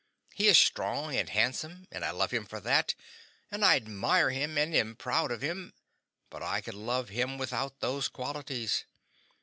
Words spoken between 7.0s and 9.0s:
him without those qualities.